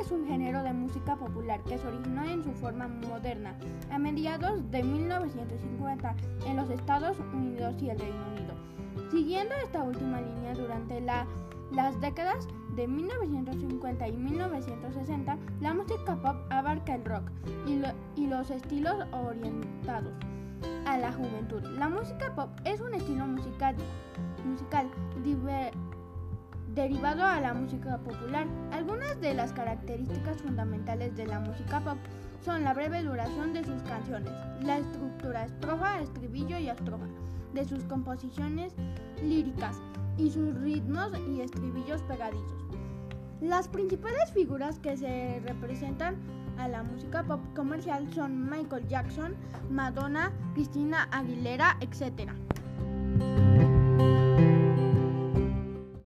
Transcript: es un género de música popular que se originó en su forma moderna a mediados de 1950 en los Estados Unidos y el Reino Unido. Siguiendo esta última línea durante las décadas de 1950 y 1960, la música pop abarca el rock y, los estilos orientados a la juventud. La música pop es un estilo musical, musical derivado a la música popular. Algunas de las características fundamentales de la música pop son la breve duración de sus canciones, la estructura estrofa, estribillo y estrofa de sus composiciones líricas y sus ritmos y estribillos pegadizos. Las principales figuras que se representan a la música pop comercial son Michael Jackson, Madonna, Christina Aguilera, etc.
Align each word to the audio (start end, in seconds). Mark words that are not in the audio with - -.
es 0.00 0.10
un 0.10 0.26
género 0.26 0.62
de 0.62 0.72
música 0.72 1.16
popular 1.16 1.62
que 1.64 1.78
se 1.78 1.86
originó 1.86 2.24
en 2.24 2.42
su 2.42 2.52
forma 2.52 2.88
moderna 2.88 3.54
a 3.90 3.98
mediados 3.98 4.70
de 4.70 4.82
1950 4.82 6.14
en 6.46 6.56
los 6.56 6.70
Estados 6.70 7.16
Unidos 7.32 7.74
y 7.82 7.90
el 7.90 7.98
Reino 7.98 8.26
Unido. 8.32 8.54
Siguiendo 9.10 9.54
esta 9.62 9.82
última 9.82 10.20
línea 10.20 10.54
durante 10.54 11.00
las 11.00 12.00
décadas 12.00 12.46
de 12.76 12.86
1950 12.86 14.08
y 14.08 14.12
1960, 14.12 15.38
la 15.60 15.74
música 15.74 16.16
pop 16.22 16.36
abarca 16.50 16.94
el 16.94 17.04
rock 17.04 17.30
y, 18.16 18.26
los 18.26 18.50
estilos 18.50 18.94
orientados 19.12 20.12
a 20.86 20.98
la 20.98 21.12
juventud. 21.12 21.62
La 21.78 21.88
música 21.88 22.34
pop 22.34 22.50
es 22.64 22.80
un 22.80 22.94
estilo 22.94 23.26
musical, 23.26 23.74
musical 24.44 24.88
derivado 26.80 27.22
a 27.24 27.38
la 27.40 27.52
música 27.52 27.98
popular. 27.98 28.46
Algunas 28.72 29.20
de 29.20 29.34
las 29.34 29.52
características 29.52 30.40
fundamentales 30.40 31.14
de 31.14 31.26
la 31.26 31.38
música 31.38 31.78
pop 31.80 31.98
son 32.42 32.64
la 32.64 32.72
breve 32.72 33.02
duración 33.02 33.52
de 33.52 33.62
sus 33.64 33.82
canciones, 33.82 34.32
la 34.62 34.78
estructura 34.78 35.44
estrofa, 35.44 36.00
estribillo 36.00 36.58
y 36.58 36.70
estrofa 36.70 37.04
de 37.52 37.66
sus 37.66 37.84
composiciones 37.84 38.72
líricas 39.22 39.76
y 40.16 40.30
sus 40.30 40.54
ritmos 40.62 41.10
y 41.28 41.42
estribillos 41.42 42.00
pegadizos. 42.02 42.64
Las 43.42 43.68
principales 43.68 44.32
figuras 44.32 44.78
que 44.78 44.96
se 44.96 45.40
representan 45.44 46.16
a 46.56 46.66
la 46.66 46.82
música 46.82 47.22
pop 47.24 47.40
comercial 47.54 48.10
son 48.14 48.48
Michael 48.48 48.88
Jackson, 48.88 49.34
Madonna, 49.68 50.32
Christina 50.54 51.08
Aguilera, 51.12 51.76
etc. 51.80 52.32